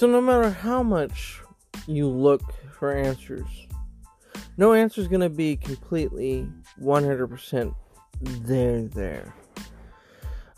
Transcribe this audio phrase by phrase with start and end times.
[0.00, 1.42] So, no matter how much
[1.86, 3.46] you look for answers,
[4.56, 6.48] no answer is going to be completely
[6.80, 7.74] 100%
[8.22, 9.34] there, there.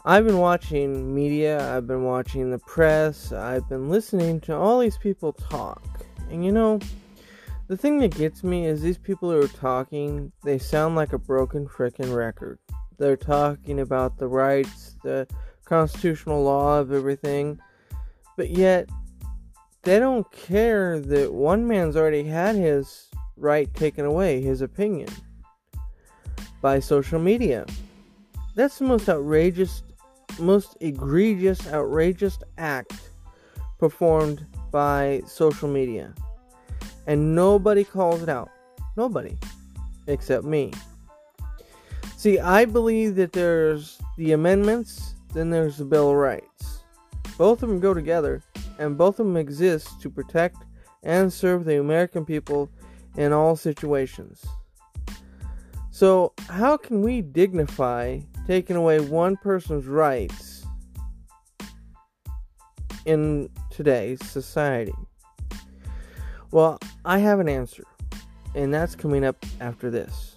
[0.04, 4.96] I've been watching media, I've been watching the press, I've been listening to all these
[4.96, 5.82] people talk.
[6.30, 6.78] And you know,
[7.66, 11.18] the thing that gets me is these people who are talking, they sound like a
[11.18, 12.60] broken freaking record.
[12.96, 15.26] They're talking about the rights, the
[15.64, 17.58] constitutional law of everything,
[18.36, 18.88] but yet
[19.82, 25.08] they don't care that one man's already had his right taken away, his opinion,
[26.60, 27.66] by social media.
[28.54, 29.82] That's the most outrageous,
[30.38, 32.94] most egregious, outrageous act
[33.78, 36.14] performed by social media.
[37.08, 38.50] And nobody calls it out.
[38.96, 39.36] Nobody.
[40.06, 40.72] Except me.
[42.16, 46.84] See, I believe that there's the amendments, then there's the Bill of Rights.
[47.36, 48.44] Both of them go together
[48.82, 50.56] and both of them exist to protect
[51.04, 52.68] and serve the American people
[53.16, 54.44] in all situations.
[55.90, 60.66] So, how can we dignify taking away one person's rights
[63.04, 64.94] in today's society?
[66.50, 67.84] Well, I have an answer,
[68.54, 70.31] and that's coming up after this.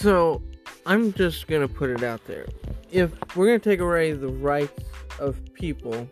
[0.00, 0.40] So,
[0.86, 2.46] I'm just to put it out there.
[2.90, 4.82] If we're to take away the rights
[5.18, 6.08] of people,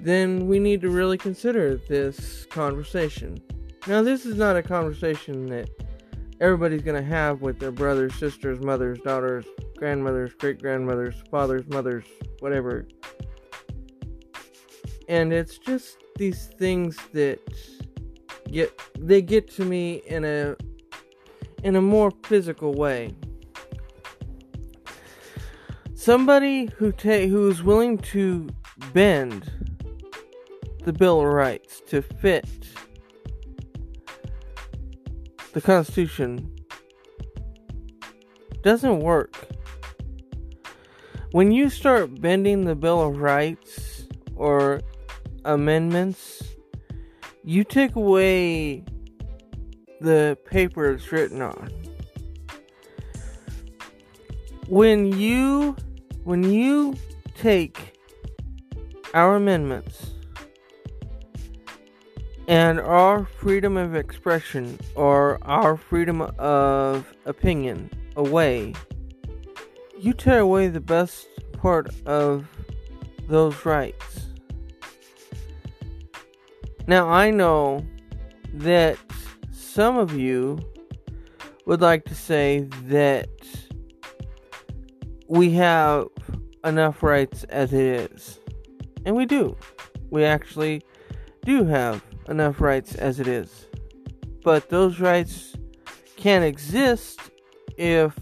[0.00, 3.36] then we need to really consider this conversation.
[3.86, 5.68] Now, this is not a conversation that
[6.40, 9.44] everybody's to have with their brothers, sisters, mothers, daughters,
[9.76, 12.06] grandmothers, great grandmothers, fathers, mothers,
[12.40, 12.88] whatever.
[15.06, 17.40] And it's just these things that
[18.50, 20.56] get they get to me in a
[21.64, 23.14] in a more physical way.
[25.94, 28.48] Somebody who ta- who's willing to
[28.92, 29.50] bend
[30.84, 32.46] the Bill of Rights to fit
[35.54, 36.54] the Constitution
[38.62, 39.48] doesn't work.
[41.32, 44.06] When you start bending the Bill of Rights
[44.36, 44.82] or
[45.46, 46.42] amendments,
[47.42, 48.84] you take away
[50.00, 51.70] the paper it's written on.
[54.68, 55.76] When you
[56.24, 56.94] when you
[57.34, 57.98] take
[59.12, 60.12] our amendments
[62.48, 68.74] and our freedom of expression or our freedom of opinion away,
[69.98, 72.46] you tear away the best part of
[73.28, 74.26] those rights.
[76.86, 77.84] Now, I know
[78.52, 78.98] that
[79.74, 80.56] some of you
[81.66, 83.28] would like to say that
[85.26, 86.06] we have
[86.64, 88.38] enough rights as it is.
[89.04, 89.56] And we do.
[90.10, 90.82] We actually
[91.44, 93.66] do have enough rights as it is.
[94.44, 95.56] But those rights
[96.16, 97.18] can't exist
[97.76, 98.16] if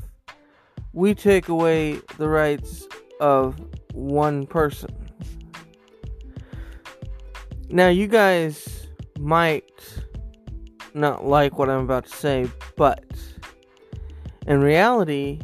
[0.94, 2.88] we take away the rights
[3.21, 3.61] of
[3.92, 4.88] one person.
[7.68, 8.87] Now, you guys
[9.18, 9.71] might
[10.94, 13.04] not like what I'm about to say, but
[14.46, 15.40] in reality,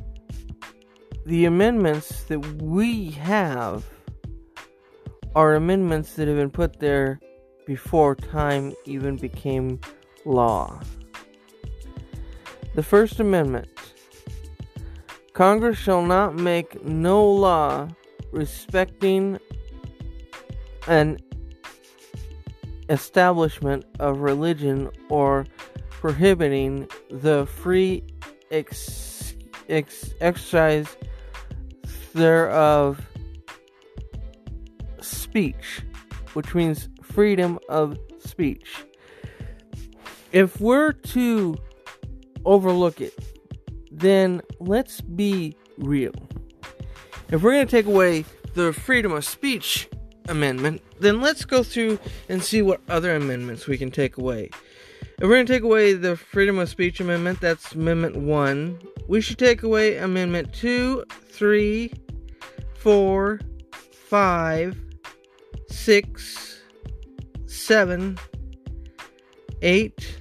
[1.26, 3.84] the amendments that we have
[5.34, 7.20] are amendments that have been put there
[7.66, 9.78] before time even became
[10.24, 10.80] law.
[12.74, 13.68] The First Amendment
[15.32, 17.88] Congress shall not make no law
[18.32, 19.38] respecting
[20.88, 21.18] an
[22.88, 25.47] establishment of religion or
[25.90, 28.02] prohibiting the free
[28.50, 29.35] ex-
[29.68, 30.97] ex- exercise
[32.14, 33.00] thereof
[35.00, 35.83] speech,
[36.35, 38.85] which means freedom of speech.
[40.33, 41.57] If we're to
[42.45, 43.14] overlook it,
[43.90, 46.14] then let's be real.
[47.30, 49.88] If we're going to take away the freedom of speech
[50.28, 54.50] amendment, then let's go through and see what other amendments we can take away.
[55.00, 58.78] If we're going to take away the freedom of speech amendment, that's Amendment 1.
[59.08, 61.92] We should take away Amendment 2, 3,
[62.75, 63.40] 4,
[63.73, 64.80] 5,
[65.66, 66.61] 6,
[67.47, 68.18] 7,
[69.62, 70.20] 8,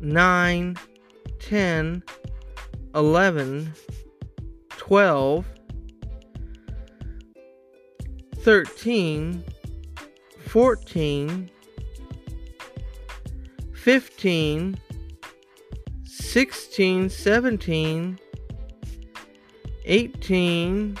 [0.00, 0.76] 9,
[1.38, 2.02] 10,
[2.94, 3.74] 11,
[4.70, 5.46] 12,
[8.42, 9.44] 13,
[10.46, 11.50] 14,
[13.72, 14.78] 15,
[16.04, 18.18] 16, 17,
[19.84, 20.98] 18,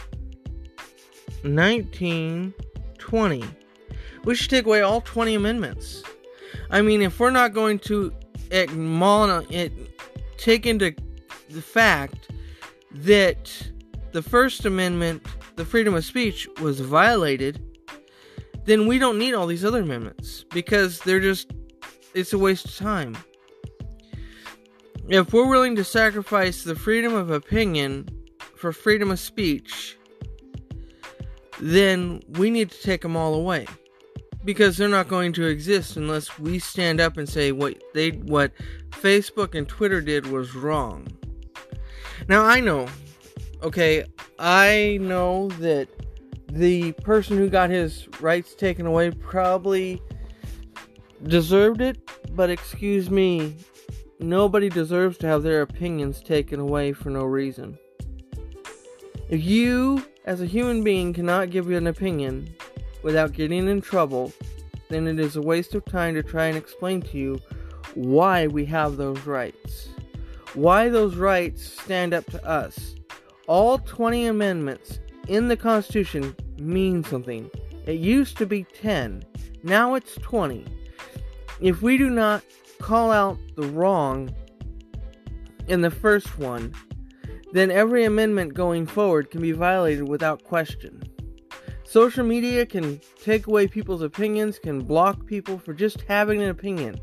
[1.42, 2.54] 19,
[2.98, 3.44] 20.
[4.24, 6.04] We should take away all 20 amendments.
[6.70, 8.12] I mean, if we're not going to
[8.52, 9.68] acknowledge, eh,
[10.36, 10.94] take into
[11.50, 12.28] the fact
[12.92, 13.50] that
[14.12, 17.62] the First Amendment the freedom of speech was violated,
[18.64, 21.52] then we don't need all these other amendments because they're just
[22.14, 23.16] it's a waste of time.
[25.08, 28.08] If we're willing to sacrifice the freedom of opinion
[28.54, 29.98] for freedom of speech,
[31.60, 33.66] then we need to take them all away
[34.44, 38.52] because they're not going to exist unless we stand up and say what they what
[38.90, 41.06] Facebook and Twitter did was wrong.
[42.28, 42.88] Now I know
[43.62, 44.04] okay,
[44.38, 45.88] I know that
[46.48, 50.02] the person who got his rights taken away probably
[51.24, 51.98] deserved it,
[52.34, 53.56] but excuse me,
[54.18, 57.78] nobody deserves to have their opinions taken away for no reason.
[59.28, 62.54] If you, as a human being, cannot give an opinion
[63.02, 64.32] without getting in trouble,
[64.88, 67.40] then it is a waste of time to try and explain to you
[67.94, 69.88] why we have those rights.
[70.54, 72.96] Why those rights stand up to us
[73.46, 77.50] all 20 amendments in the Constitution mean something.
[77.86, 79.24] It used to be 10,
[79.62, 80.64] now it's 20.
[81.60, 82.42] If we do not
[82.80, 84.34] call out the wrong
[85.68, 86.74] in the first one,
[87.52, 91.02] then every amendment going forward can be violated without question.
[91.84, 96.98] Social media can take away people's opinions, can block people for just having an opinion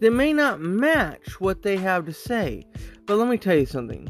[0.00, 2.66] that may not match what they have to say.
[3.06, 4.06] But let me tell you something.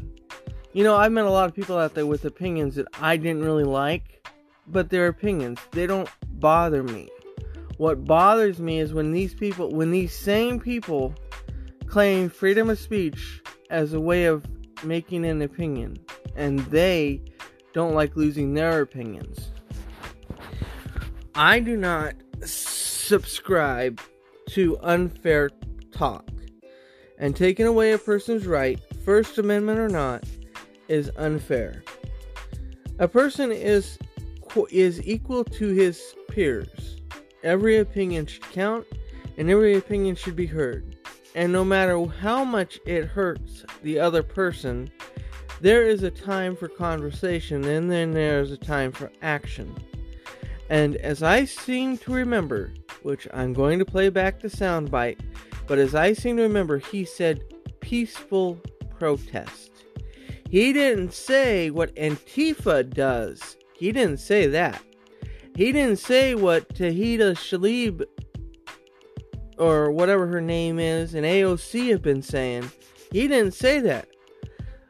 [0.71, 3.43] You know, I've met a lot of people out there with opinions that I didn't
[3.43, 4.27] really like,
[4.67, 6.07] but their opinions, they don't
[6.39, 7.09] bother me.
[7.77, 11.15] What bothers me is when these people, when these same people
[11.87, 14.45] claim freedom of speech as a way of
[14.83, 15.97] making an opinion,
[16.35, 17.21] and they
[17.73, 19.49] don't like losing their opinions.
[21.33, 23.99] I do not subscribe
[24.49, 25.49] to unfair
[25.91, 26.29] talk.
[27.17, 30.23] And taking away a person's right, First Amendment or not,
[30.89, 31.83] is unfair.
[32.99, 33.97] A person is
[34.71, 36.97] is equal to his peers.
[37.43, 38.85] Every opinion should count
[39.37, 40.97] and every opinion should be heard.
[41.35, 44.89] And no matter how much it hurts the other person,
[45.61, 49.73] there is a time for conversation and then there is a time for action.
[50.69, 55.19] And as I seem to remember, which I'm going to play back the soundbite,
[55.67, 57.43] but as I seem to remember, he said
[57.79, 58.59] peaceful
[58.97, 59.78] protest.
[60.49, 63.55] He didn't say what Antifa does.
[63.75, 64.81] He didn't say that.
[65.55, 68.03] He didn't say what Tahita Shalib
[69.57, 72.71] or whatever her name is and AOC have been saying.
[73.11, 74.07] He didn't say that.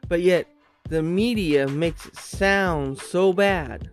[0.08, 0.46] But yet,
[0.88, 3.90] the media makes it sound so bad.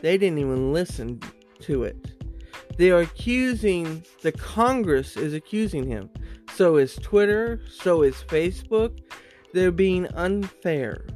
[0.00, 1.20] They didn't even listen
[1.60, 2.22] to it.
[2.76, 6.08] They are accusing, the Congress is accusing him.
[6.54, 9.00] So is Twitter, so is Facebook.
[9.52, 11.06] They're being unfair.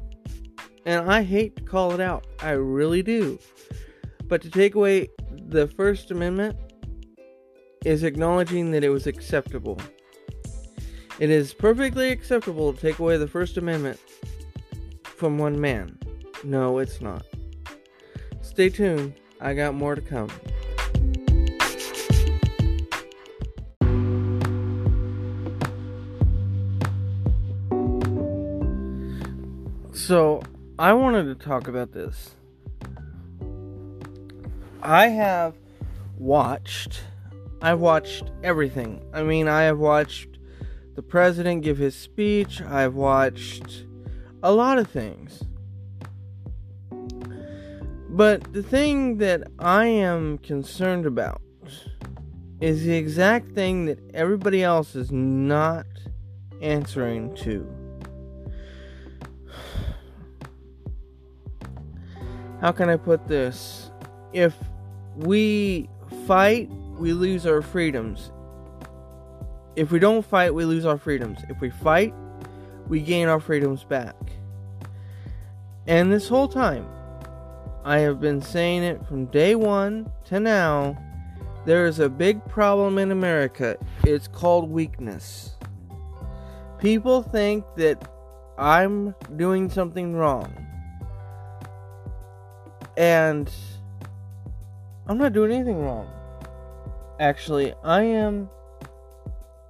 [0.86, 2.26] And I hate to call it out.
[2.40, 3.38] I really do.
[4.26, 5.08] But to take away
[5.48, 6.56] the First Amendment
[7.84, 9.78] is acknowledging that it was acceptable.
[11.20, 14.00] It is perfectly acceptable to take away the First Amendment
[15.04, 15.98] from one man.
[16.42, 17.24] No, it's not.
[18.42, 19.14] Stay tuned.
[19.40, 20.30] I got more to come.
[30.06, 30.42] So,
[30.78, 32.34] I wanted to talk about this.
[34.82, 35.54] I have
[36.18, 37.00] watched
[37.62, 39.02] I've watched everything.
[39.14, 40.36] I mean, I have watched
[40.94, 42.60] the president give his speech.
[42.60, 43.86] I've watched
[44.42, 45.42] a lot of things.
[48.10, 51.40] But the thing that I am concerned about
[52.60, 55.86] is the exact thing that everybody else is not
[56.60, 57.83] answering to.
[62.64, 63.90] How can I put this?
[64.32, 64.56] If
[65.16, 65.86] we
[66.26, 68.32] fight we lose our freedoms.
[69.76, 71.40] If we don't fight, we lose our freedoms.
[71.50, 72.14] If we fight,
[72.88, 74.16] we gain our freedoms back.
[75.86, 76.86] And this whole time,
[77.84, 80.96] I have been saying it from day one to now.
[81.66, 83.76] There is a big problem in America.
[84.04, 85.56] It's called weakness.
[86.78, 88.10] People think that
[88.56, 90.63] I'm doing something wrong.
[92.96, 93.50] And
[95.06, 96.08] I'm not doing anything wrong.
[97.20, 98.48] Actually, I am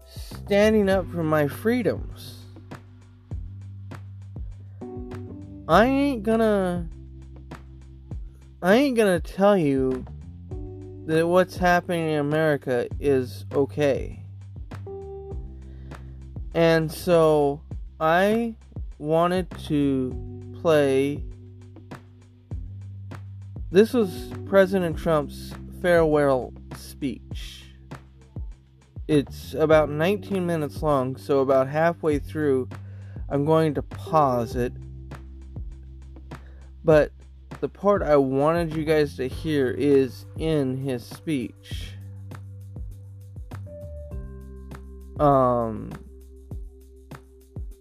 [0.06, 2.40] standing up for my freedoms.
[5.68, 6.88] I ain't gonna.
[8.62, 10.04] I ain't gonna tell you
[11.06, 14.22] that what's happening in America is okay.
[16.54, 17.60] And so
[18.00, 18.54] I
[18.98, 20.14] wanted to
[20.60, 21.22] play.
[23.70, 25.52] This was President Trump's
[25.82, 27.64] farewell speech.
[29.08, 32.68] It's about 19 minutes long, so about halfway through,
[33.28, 34.72] I'm going to pause it.
[36.84, 37.12] But
[37.60, 41.92] the part I wanted you guys to hear is in his speech.
[45.18, 45.90] Um,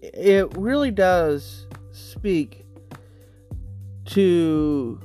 [0.00, 2.66] it really does speak
[4.06, 5.00] to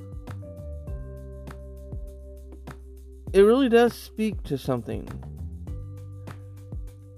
[3.32, 5.08] it really does speak to something.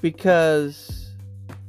[0.00, 1.14] Because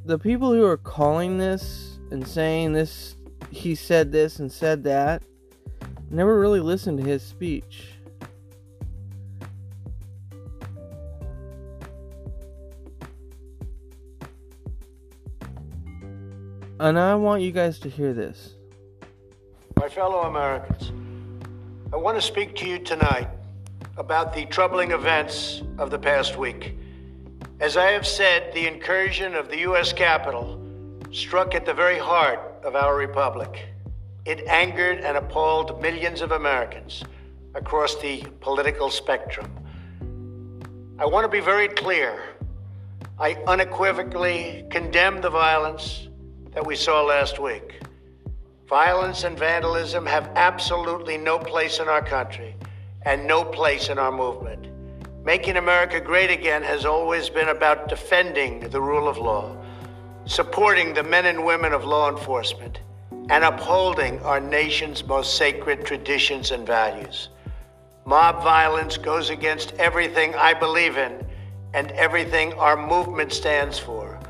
[0.04, 3.16] the people who are calling this and saying this,
[3.50, 5.22] he said this and said that,
[6.10, 7.90] never really listened to his speech.
[16.80, 18.54] And I want you guys to hear this.
[19.76, 20.92] My fellow Americans,
[21.92, 23.28] I want to speak to you tonight
[23.96, 26.76] about the troubling events of the past week.
[27.60, 29.92] As I have said, the incursion of the U.S.
[29.92, 30.60] Capitol
[31.12, 33.68] struck at the very heart of our republic.
[34.24, 37.04] It angered and appalled millions of Americans
[37.54, 39.48] across the political spectrum.
[40.98, 42.20] I want to be very clear.
[43.20, 46.08] I unequivocally condemn the violence
[46.52, 47.80] that we saw last week.
[48.66, 52.56] Violence and vandalism have absolutely no place in our country
[53.04, 54.68] and no place in our movement.
[55.24, 59.56] Making America great again has always been about defending the rule of law,
[60.26, 62.80] supporting the men and women of law enforcement,
[63.30, 67.30] and upholding our nation's most sacred traditions and values.
[68.04, 71.24] Mob violence goes against everything I believe in
[71.72, 74.20] and everything our movement stands for.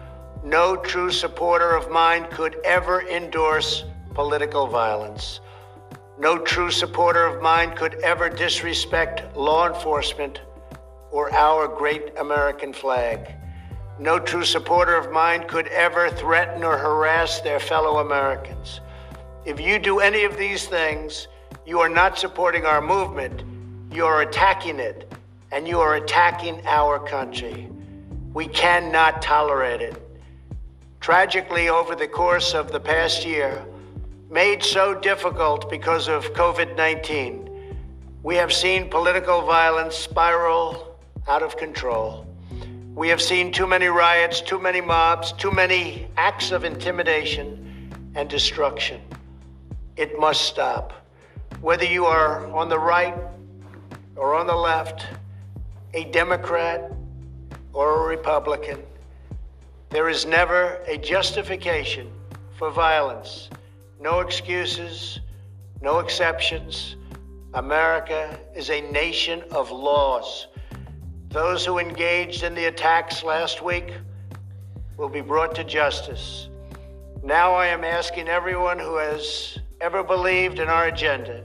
[0.44, 3.84] No true supporter of mine could ever endorse
[4.14, 5.40] political violence.
[6.18, 10.40] No true supporter of mine could ever disrespect law enforcement
[11.10, 13.34] or our great American flag.
[13.98, 18.80] No true supporter of mine could ever threaten or harass their fellow Americans.
[19.44, 21.28] If you do any of these things,
[21.66, 23.42] you are not supporting our movement
[23.94, 25.08] you are attacking it,
[25.52, 27.68] and you are attacking our country.
[28.32, 30.02] We cannot tolerate it.
[30.98, 33.64] Tragically, over the course of the past year,
[34.30, 37.50] made so difficult because of COVID 19,
[38.22, 42.26] we have seen political violence spiral out of control.
[42.94, 48.28] We have seen too many riots, too many mobs, too many acts of intimidation and
[48.28, 49.00] destruction.
[49.96, 50.92] It must stop.
[51.60, 53.14] Whether you are on the right
[54.16, 55.06] or on the left,
[55.92, 56.92] a Democrat
[57.72, 58.82] or a Republican,
[59.90, 62.10] there is never a justification
[62.56, 63.48] for violence.
[64.04, 65.18] No excuses,
[65.80, 66.96] no exceptions.
[67.54, 70.46] America is a nation of laws.
[71.30, 73.94] Those who engaged in the attacks last week
[74.98, 76.50] will be brought to justice.
[77.22, 81.42] Now I am asking everyone who has ever believed in our agenda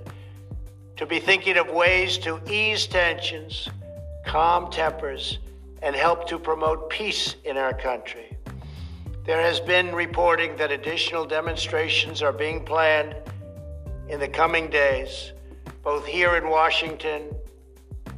[0.98, 3.70] to be thinking of ways to ease tensions,
[4.26, 5.40] calm tempers,
[5.82, 8.29] and help to promote peace in our country.
[9.30, 13.16] There has been reporting that additional demonstrations are being planned
[14.08, 15.34] in the coming days,
[15.84, 17.30] both here in Washington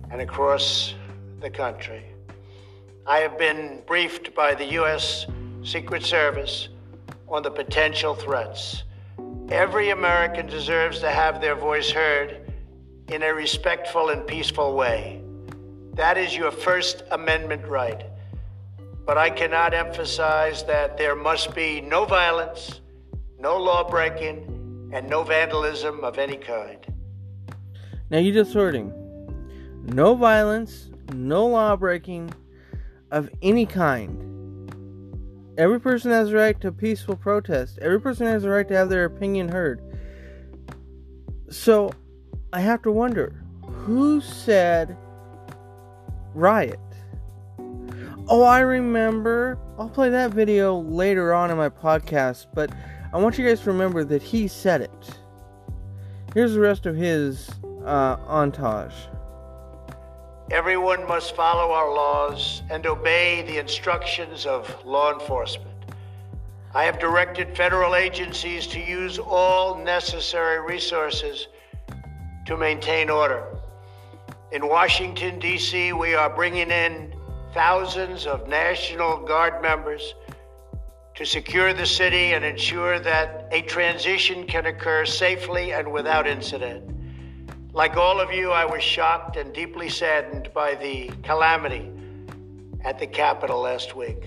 [0.10, 0.96] and across
[1.42, 2.06] the country.
[3.06, 5.26] I have been briefed by the U.S.
[5.66, 6.70] Secret Service
[7.28, 8.84] on the potential threats.
[9.50, 12.54] Every American deserves to have their voice heard
[13.10, 15.22] in a respectful and peaceful way.
[15.96, 18.06] That is your First Amendment right.
[19.12, 22.80] But I cannot emphasize that there must be no violence,
[23.38, 26.78] no law breaking, and no vandalism of any kind.
[28.10, 28.74] Now you're just heard
[29.84, 32.34] No violence, no law breaking
[33.12, 34.72] of any kind.
[35.58, 37.80] Every person has a right to peaceful protest.
[37.82, 39.82] Every person has a right to have their opinion heard.
[41.50, 41.92] So
[42.54, 44.96] I have to wonder who said
[46.34, 46.80] riot?
[48.28, 49.58] Oh, I remember.
[49.78, 52.72] I'll play that video later on in my podcast, but
[53.14, 55.20] I want you guys to remember that he said it.
[56.34, 57.50] Here's the rest of his
[57.86, 58.18] uh.
[60.52, 65.68] Everyone must follow our laws and obey the instructions of law enforcement.
[66.74, 71.48] I have directed federal agencies to use all necessary resources
[72.46, 73.46] to maintain order.
[74.52, 77.14] In Washington, D.C., we are bringing in
[77.54, 80.14] thousands of National Guard members
[81.16, 86.90] to secure the city and ensure that a transition can occur safely and without incident.
[87.74, 91.92] Like all of you, I was shocked and deeply saddened by the calamity
[92.84, 94.24] at the Capitol last week.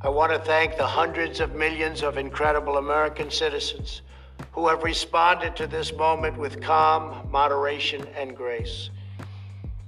[0.00, 4.02] I want to thank the hundreds of millions of incredible American citizens
[4.50, 8.90] who have responded to this moment with calm, moderation, and grace.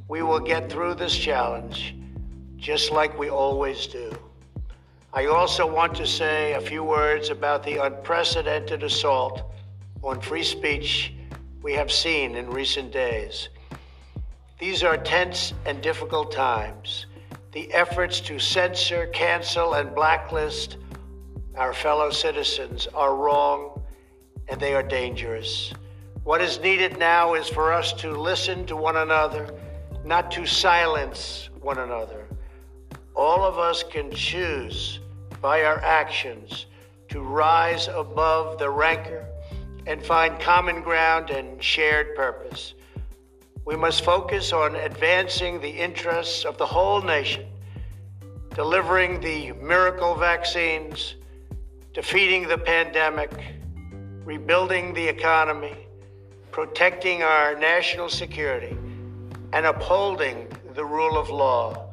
[0.06, 1.96] We will get through this challenge
[2.64, 4.10] just like we always do.
[5.12, 9.52] I also want to say a few words about the unprecedented assault
[10.02, 11.12] on free speech
[11.62, 13.50] we have seen in recent days.
[14.58, 17.04] These are tense and difficult times.
[17.52, 20.78] The efforts to censor, cancel, and blacklist
[21.56, 23.82] our fellow citizens are wrong
[24.48, 25.70] and they are dangerous.
[26.22, 29.54] What is needed now is for us to listen to one another,
[30.02, 32.23] not to silence one another.
[33.14, 35.00] All of us can choose
[35.40, 36.66] by our actions
[37.08, 39.26] to rise above the rancor
[39.86, 42.74] and find common ground and shared purpose.
[43.64, 47.46] We must focus on advancing the interests of the whole nation,
[48.54, 51.14] delivering the miracle vaccines,
[51.92, 53.30] defeating the pandemic
[54.24, 55.76] rebuilding the economy,
[56.50, 58.76] protecting our national security,
[59.52, 61.83] and upholding the rule of law.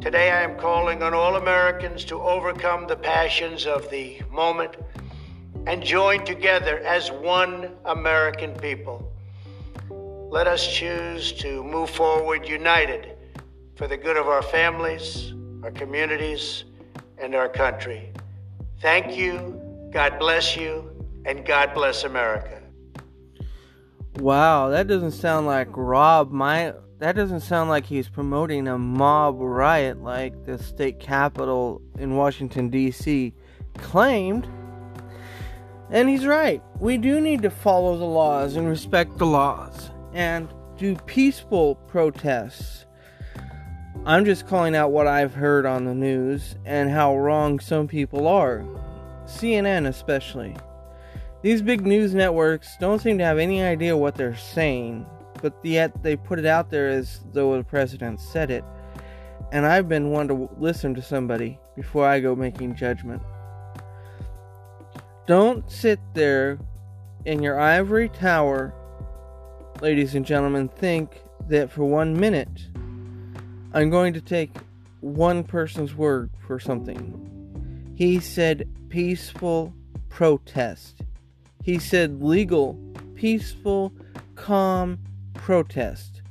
[0.00, 4.76] Today, I am calling on all Americans to overcome the passions of the moment
[5.66, 9.12] and join together as one American people.
[9.90, 13.16] Let us choose to move forward united
[13.74, 15.34] for the good of our families,
[15.64, 16.64] our communities,
[17.18, 18.12] and our country.
[18.80, 20.92] Thank you, God bless you,
[21.24, 22.62] and God bless America.
[24.20, 29.36] Wow, that doesn't sound like Rob my that doesn't sound like he's promoting a mob
[29.38, 33.32] riot like the state capitol in Washington D.C.
[33.76, 34.48] claimed.
[35.90, 36.62] And he's right.
[36.80, 42.84] We do need to follow the laws and respect the laws and do peaceful protests.
[44.04, 48.26] I'm just calling out what I've heard on the news and how wrong some people
[48.26, 48.64] are.
[49.24, 50.56] CNN especially.
[51.42, 55.06] These big news networks don't seem to have any idea what they're saying,
[55.40, 58.64] but yet they put it out there as though the president said it.
[59.52, 63.22] And I've been one to listen to somebody before I go making judgment.
[65.26, 66.58] Don't sit there
[67.24, 68.74] in your ivory tower,
[69.80, 72.68] ladies and gentlemen, think that for one minute
[73.72, 74.50] I'm going to take
[75.00, 77.94] one person's word for something.
[77.96, 79.74] He said peaceful
[80.08, 81.02] protest.
[81.62, 82.78] He said legal,
[83.14, 83.92] peaceful,
[84.34, 84.98] calm
[85.38, 86.22] protest.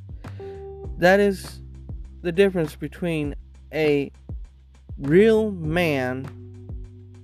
[0.97, 1.61] That is
[2.21, 3.35] the difference between
[3.73, 4.11] a
[4.97, 6.27] real man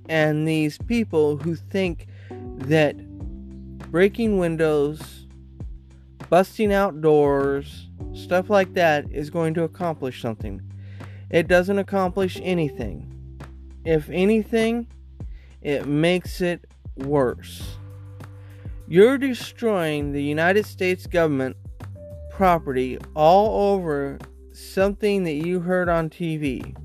[0.09, 2.95] and these people who think that
[3.91, 5.27] breaking windows,
[6.29, 10.61] busting out doors, stuff like that is going to accomplish something.
[11.29, 13.09] It doesn't accomplish anything.
[13.85, 14.87] If anything,
[15.61, 16.65] it makes it
[16.95, 17.77] worse.
[18.87, 21.55] You're destroying the United States government
[22.35, 24.17] property all over
[24.51, 26.75] something that you heard on TV.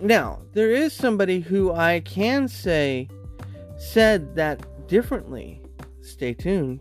[0.00, 3.08] Now, there is somebody who I can say
[3.76, 5.60] said that differently.
[6.00, 6.80] Stay tuned.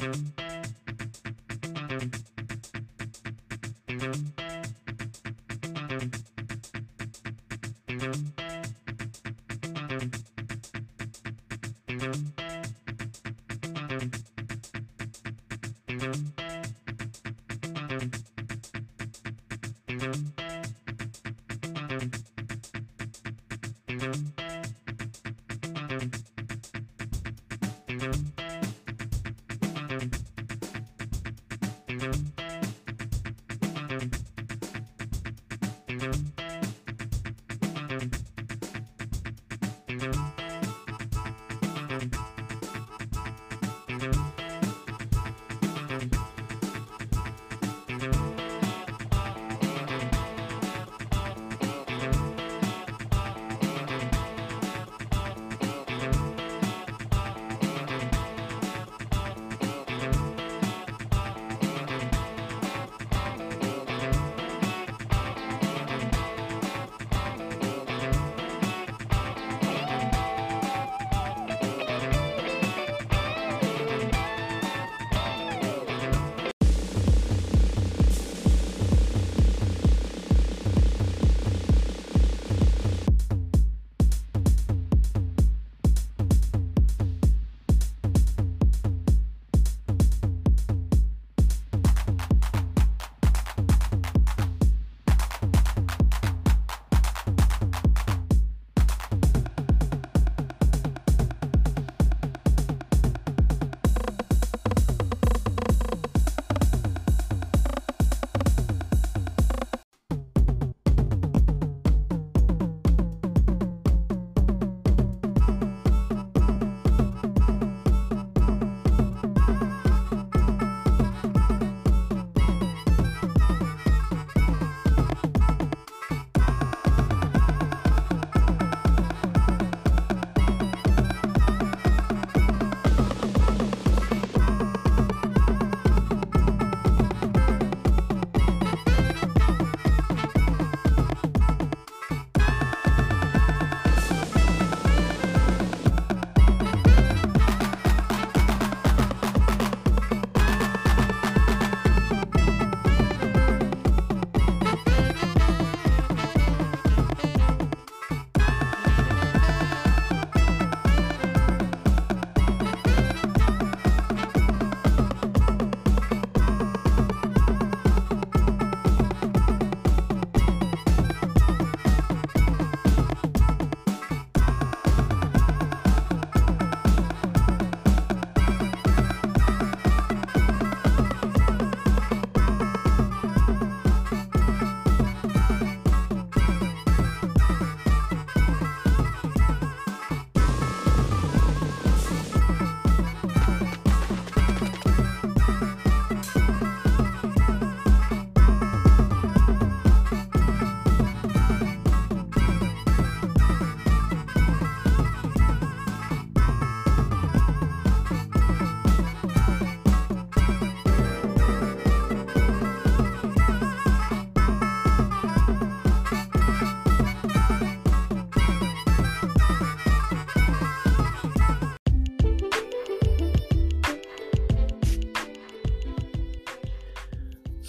[0.00, 0.34] Thank
[6.14, 6.23] you.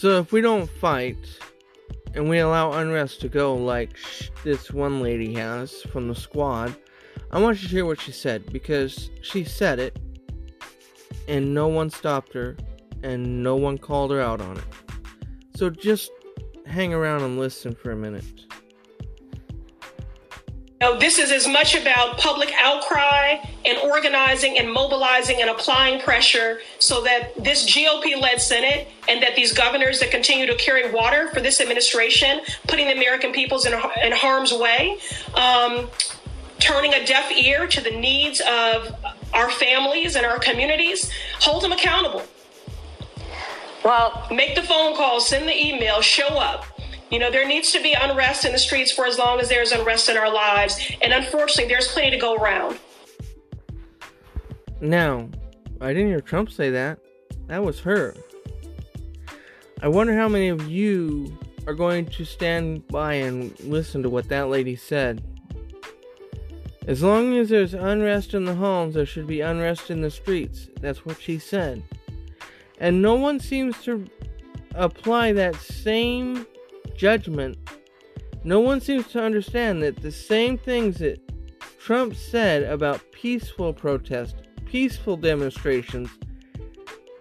[0.05, 1.17] So if we don't fight
[2.13, 6.75] and we allow unrest to go like sh- this one lady has from the squad,
[7.31, 9.97] I want you to hear what she said because she said it
[11.27, 12.55] and no one stopped her
[13.01, 14.63] and no one called her out on it.
[15.55, 16.11] So just
[16.67, 18.44] hang around and listen for a minute.
[20.85, 26.59] Now, this is as much about public outcry and organizing and mobilizing and applying pressure
[26.77, 31.31] so that this GOP led Senate and that these governors that continue to carry water
[31.33, 34.99] for this administration, putting the American peoples in, in harm's way,
[35.33, 35.89] um,
[36.59, 38.95] turning a deaf ear to the needs of
[39.33, 42.21] our families and our communities, hold them accountable.
[43.83, 46.74] Well, make the phone call, send the email, show up.
[47.11, 49.71] You know, there needs to be unrest in the streets for as long as there's
[49.71, 50.79] unrest in our lives.
[51.01, 52.79] And unfortunately, there's plenty to go around.
[54.81, 55.29] Now,
[55.79, 56.99] I didn't hear Trump say that.
[57.47, 58.15] That was her.
[59.81, 61.37] I wonder how many of you
[61.67, 65.23] are going to stand by and listen to what that lady said.
[66.87, 70.69] As long as there's unrest in the homes, there should be unrest in the streets.
[70.81, 71.83] That's what she said.
[72.79, 74.05] And no one seems to
[74.75, 76.45] apply that same
[76.95, 77.57] judgment.
[78.43, 81.19] No one seems to understand that the same things that
[81.79, 86.09] Trump said about peaceful protest, peaceful demonstrations,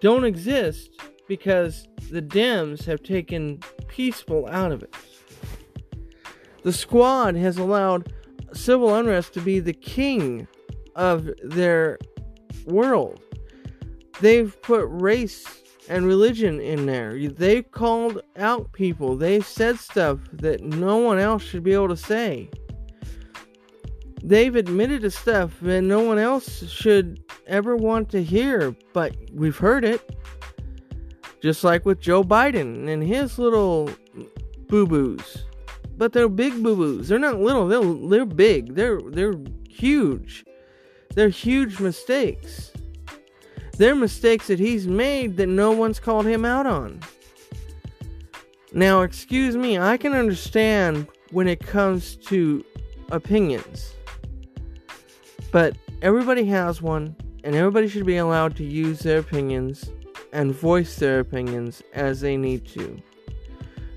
[0.01, 0.91] don't exist
[1.27, 4.93] because the Dems have taken peaceful out of it.
[6.63, 8.13] The squad has allowed
[8.53, 10.47] civil unrest to be the king
[10.95, 11.97] of their
[12.65, 13.21] world.
[14.21, 17.17] They've put race and religion in there.
[17.29, 19.15] They called out people.
[19.15, 22.49] They said stuff that no one else should be able to say.
[24.23, 29.57] They've admitted to stuff that no one else should ever want to hear, but we've
[29.57, 30.17] heard it.
[31.41, 33.89] Just like with Joe Biden and his little
[34.67, 35.45] boo boos.
[35.95, 37.07] But they're big boo boos.
[37.07, 38.73] They're not little, they're, they're big.
[38.73, 39.35] They're, they're
[39.69, 40.43] huge.
[41.13, 42.71] They're huge mistakes.
[43.77, 47.01] They're mistakes that he's made that no one's called him out on.
[48.73, 52.63] Now, excuse me, I can understand when it comes to
[53.11, 53.93] opinions.
[55.51, 59.89] But everybody has one, and everybody should be allowed to use their opinions
[60.33, 63.01] and voice their opinions as they need to.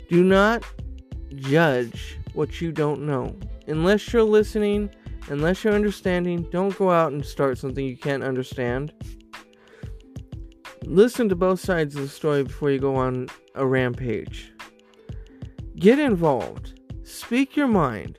[0.09, 0.65] Do not
[1.35, 3.37] judge what you don't know.
[3.67, 4.91] Unless you're listening,
[5.29, 8.93] unless you're understanding, don't go out and start something you can't understand.
[10.89, 14.55] Listen to both sides of the story before you go on a rampage.
[15.77, 16.81] Get involved.
[17.03, 18.19] Speak your mind.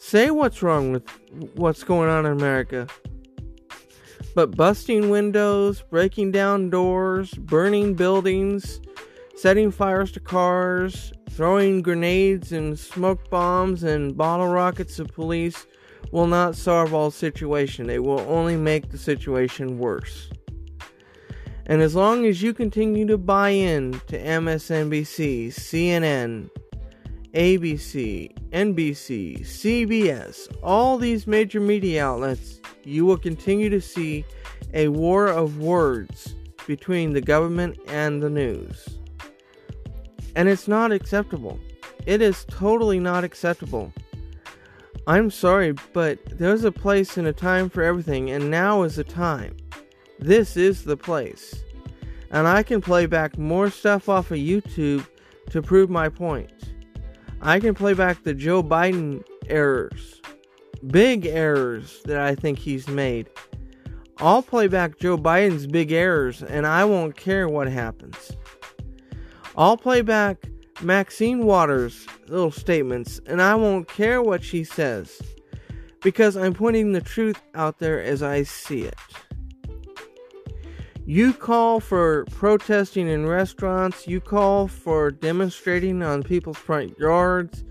[0.00, 1.08] Say what's wrong with
[1.54, 2.88] what's going on in America.
[4.34, 8.80] But busting windows, breaking down doors, burning buildings,
[9.36, 15.64] setting fires to cars, throwing grenades and smoke bombs and bottle rockets at police
[16.10, 17.88] will not solve all situation.
[17.88, 20.28] It will only make the situation worse.
[21.70, 26.50] And as long as you continue to buy in to MSNBC, CNN,
[27.32, 34.24] ABC, NBC, CBS, all these major media outlets, you will continue to see
[34.74, 36.34] a war of words
[36.66, 38.98] between the government and the news.
[40.34, 41.60] And it's not acceptable.
[42.04, 43.92] It is totally not acceptable.
[45.06, 49.04] I'm sorry, but there's a place and a time for everything, and now is the
[49.04, 49.56] time.
[50.20, 51.64] This is the place.
[52.30, 55.06] And I can play back more stuff off of YouTube
[55.48, 56.52] to prove my point.
[57.40, 60.20] I can play back the Joe Biden errors,
[60.86, 63.30] big errors that I think he's made.
[64.18, 68.32] I'll play back Joe Biden's big errors and I won't care what happens.
[69.56, 70.44] I'll play back
[70.82, 75.22] Maxine Waters' little statements and I won't care what she says
[76.02, 78.96] because I'm putting the truth out there as I see it.
[81.10, 87.64] You call for protesting in restaurants, you call for demonstrating on people's front yards,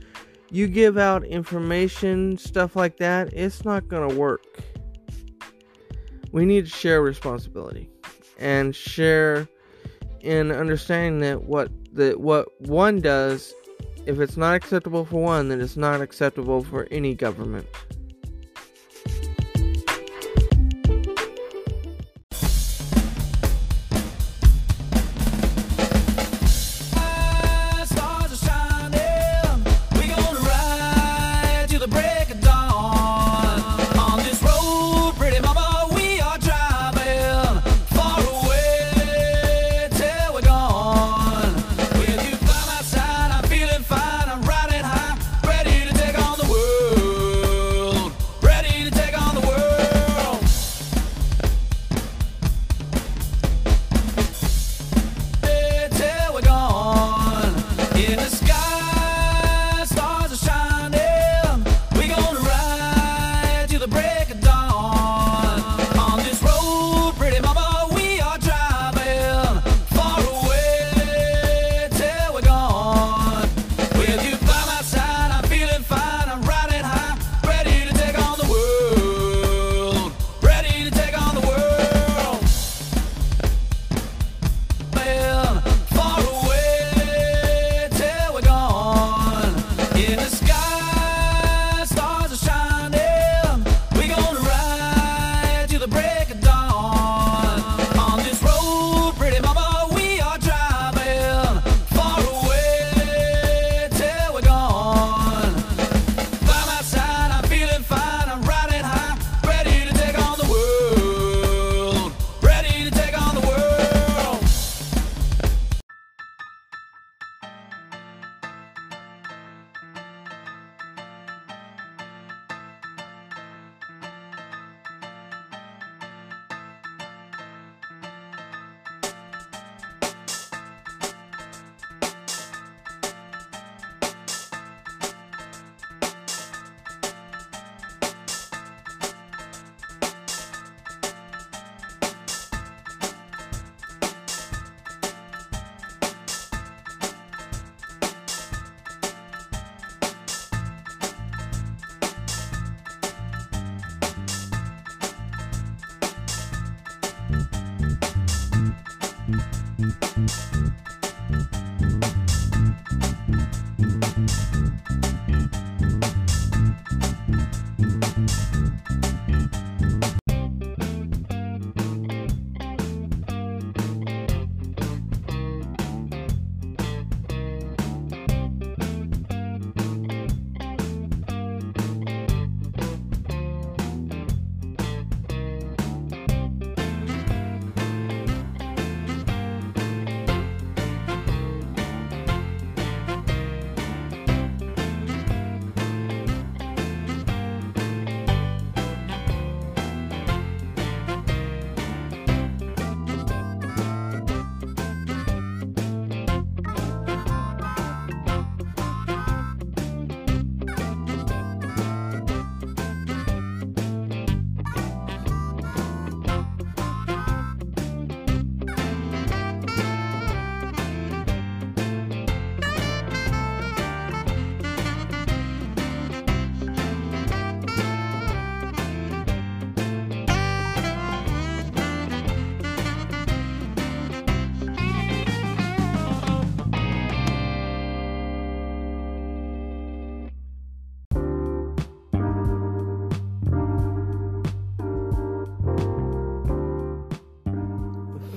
[0.51, 4.59] you give out information, stuff like that, it's not going to work.
[6.34, 7.89] We need to share responsibility
[8.38, 9.47] and share
[10.20, 13.53] in understanding that what that what one does
[14.05, 17.68] if it's not acceptable for one, then it's not acceptable for any government.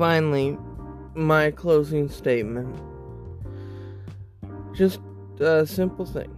[0.02, 0.58] Finally,
[1.14, 2.76] my closing statement.
[4.74, 4.98] Just
[5.38, 6.34] a simple thing.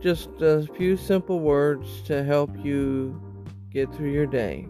[0.00, 3.22] Just a few simple words to help you
[3.70, 4.66] get through your day.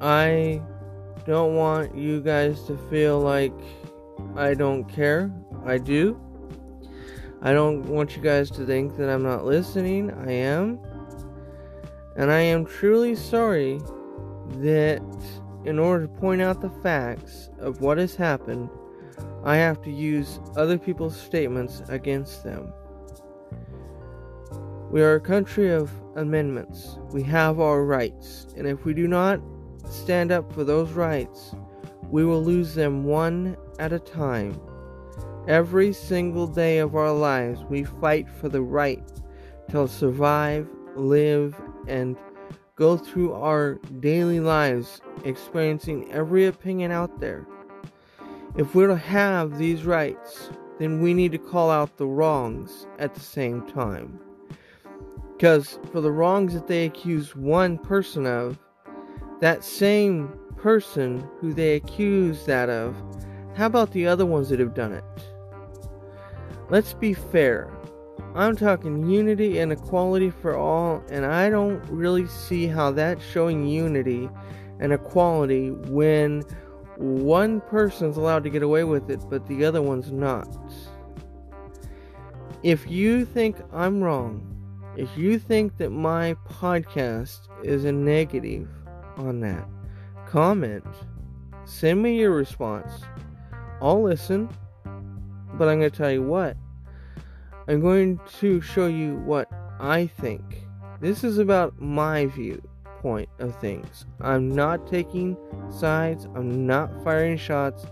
[0.00, 0.60] I
[1.24, 3.54] don't want you guys to feel like
[4.34, 5.32] I don't care.
[5.64, 6.20] I do.
[7.42, 10.10] I don't want you guys to think that I'm not listening.
[10.26, 10.80] I am.
[12.18, 13.80] And I am truly sorry
[14.56, 15.00] that
[15.64, 18.68] in order to point out the facts of what has happened,
[19.44, 22.72] I have to use other people's statements against them.
[24.90, 26.98] We are a country of amendments.
[27.12, 28.48] We have our rights.
[28.56, 29.40] And if we do not
[29.88, 31.54] stand up for those rights,
[32.10, 34.60] we will lose them one at a time.
[35.46, 39.02] Every single day of our lives, we fight for the right
[39.70, 40.66] to survive,
[40.96, 41.54] live,
[41.86, 42.16] and
[42.76, 47.46] go through our daily lives experiencing every opinion out there.
[48.56, 53.14] If we're to have these rights, then we need to call out the wrongs at
[53.14, 54.18] the same time.
[55.36, 58.58] Because for the wrongs that they accuse one person of,
[59.40, 62.96] that same person who they accuse that of,
[63.54, 65.04] how about the other ones that have done it?
[66.70, 67.70] Let's be fair.
[68.34, 73.66] I'm talking unity and equality for all, and I don't really see how that's showing
[73.66, 74.28] unity
[74.80, 76.42] and equality when
[76.96, 80.48] one person's allowed to get away with it, but the other one's not.
[82.62, 84.44] If you think I'm wrong,
[84.96, 88.68] if you think that my podcast is a negative
[89.16, 89.64] on that,
[90.26, 90.84] comment,
[91.64, 93.02] send me your response.
[93.80, 94.48] I'll listen,
[95.54, 96.56] but I'm going to tell you what.
[97.68, 100.62] I'm going to show you what I think.
[101.00, 104.06] This is about my viewpoint of things.
[104.22, 105.36] I'm not taking
[105.70, 107.84] sides, I'm not firing shots.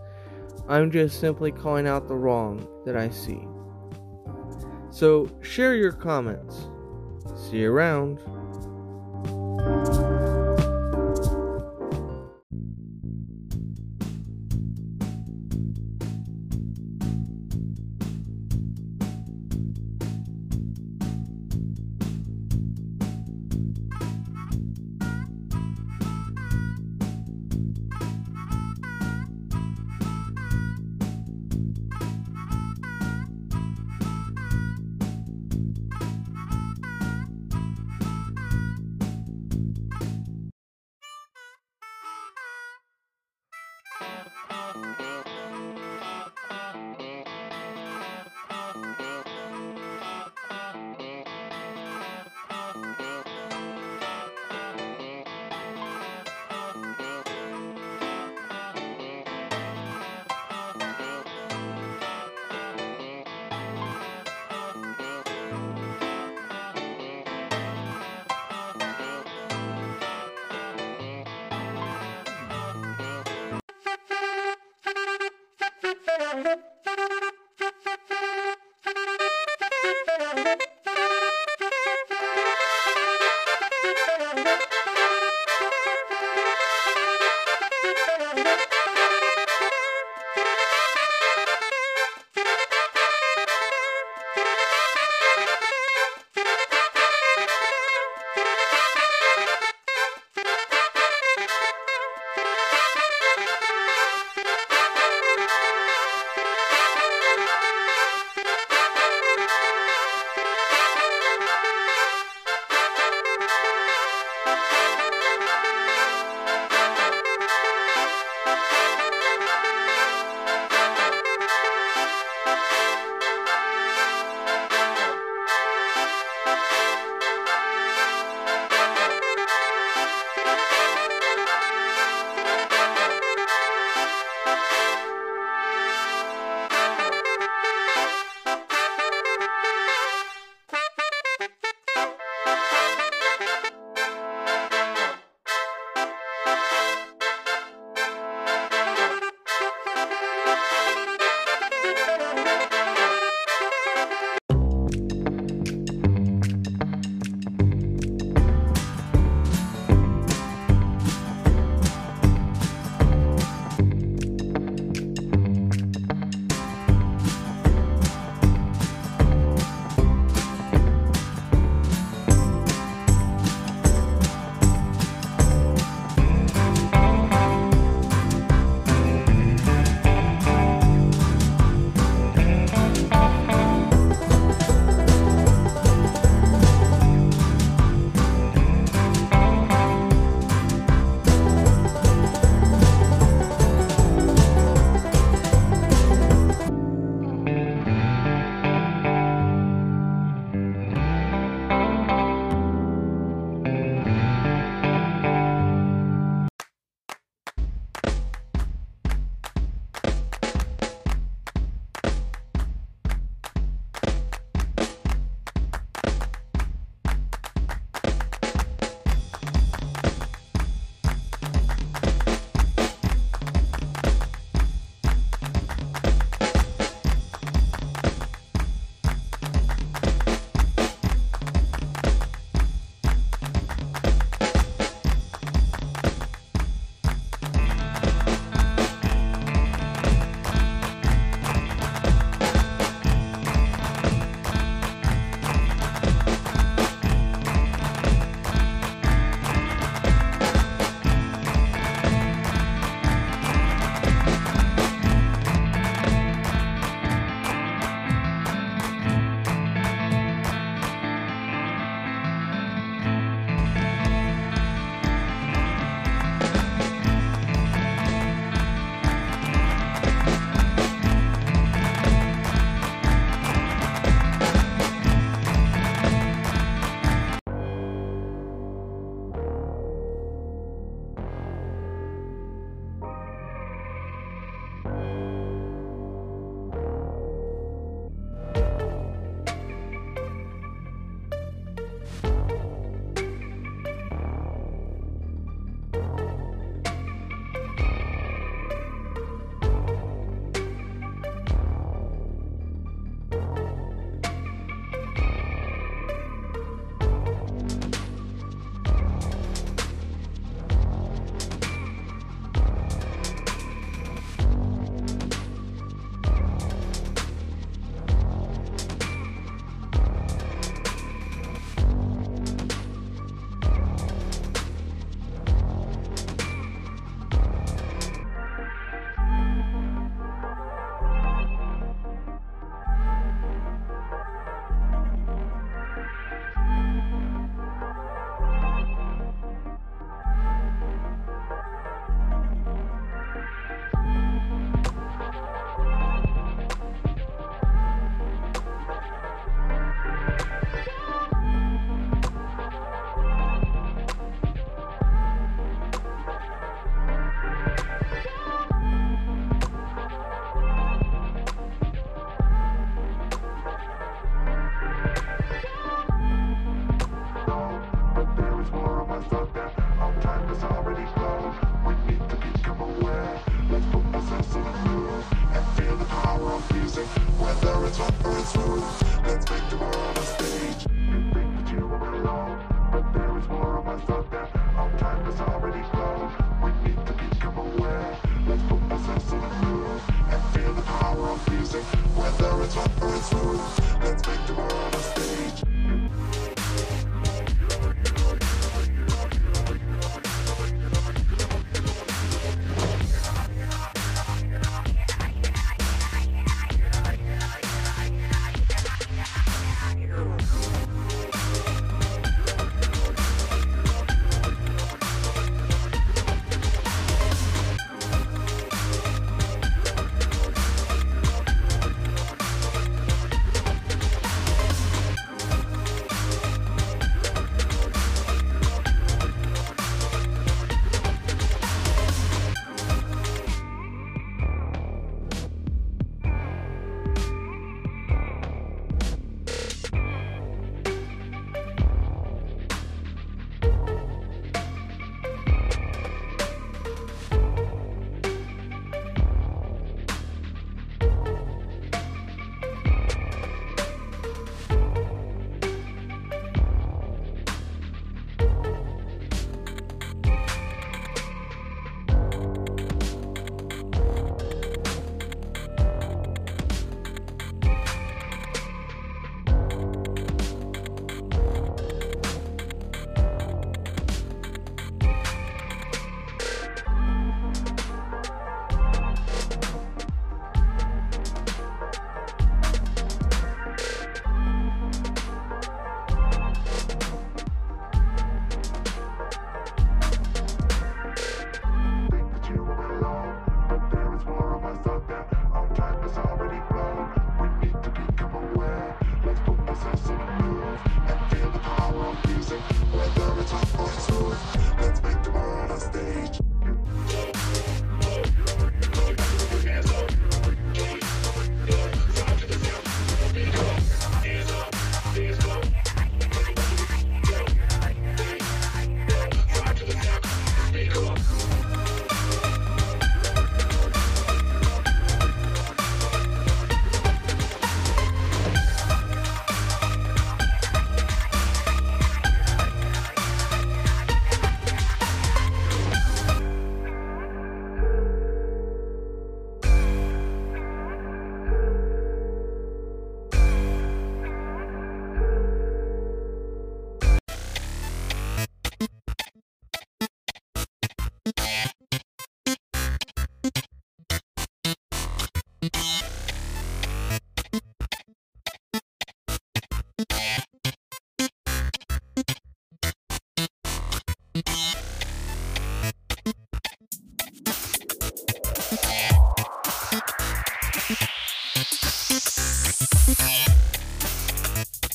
[0.66, 3.46] I'm just simply calling out the wrong that I see.
[4.90, 6.68] So, share your comments.
[7.36, 8.18] See you around.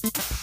[0.04, 0.41] you